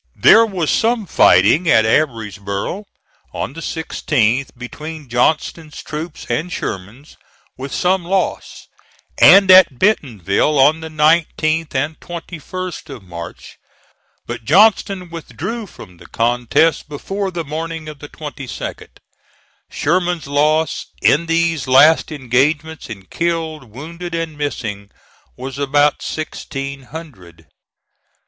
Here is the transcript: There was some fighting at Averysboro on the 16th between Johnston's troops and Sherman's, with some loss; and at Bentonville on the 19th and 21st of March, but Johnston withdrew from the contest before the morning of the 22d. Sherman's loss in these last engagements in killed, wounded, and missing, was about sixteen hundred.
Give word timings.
There 0.15 0.47
was 0.47 0.71
some 0.71 1.05
fighting 1.05 1.69
at 1.69 1.85
Averysboro 1.85 2.85
on 3.35 3.53
the 3.53 3.61
16th 3.61 4.49
between 4.57 5.07
Johnston's 5.07 5.83
troops 5.83 6.25
and 6.27 6.51
Sherman's, 6.51 7.17
with 7.55 7.71
some 7.71 8.03
loss; 8.03 8.65
and 9.19 9.51
at 9.51 9.77
Bentonville 9.77 10.57
on 10.57 10.79
the 10.79 10.89
19th 10.89 11.75
and 11.75 11.99
21st 11.99 12.89
of 12.89 13.03
March, 13.03 13.59
but 14.25 14.43
Johnston 14.43 15.11
withdrew 15.11 15.67
from 15.67 15.97
the 15.97 16.07
contest 16.07 16.89
before 16.89 17.29
the 17.29 17.45
morning 17.45 17.87
of 17.87 17.99
the 17.99 18.09
22d. 18.09 18.87
Sherman's 19.69 20.25
loss 20.25 20.87
in 21.03 21.27
these 21.27 21.67
last 21.67 22.11
engagements 22.11 22.89
in 22.89 23.05
killed, 23.05 23.65
wounded, 23.69 24.15
and 24.15 24.35
missing, 24.35 24.89
was 25.37 25.59
about 25.59 26.01
sixteen 26.01 26.85
hundred. 26.85 27.45